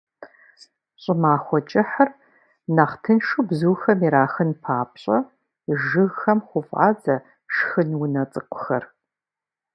ЩӀымахуэ 1.01 1.59
кӀыхьыр 1.69 2.09
нэхъ 2.75 2.95
тыншу 3.03 3.41
бзухэм 3.47 3.99
ирахын 4.07 4.51
папщӀэ, 4.63 5.17
жыгхэм 5.83 6.39
хуфӀадзэ 6.47 7.15
шхын 7.53 7.89
унэ 8.03 8.23
цӀыкӀухэр. 8.31 8.83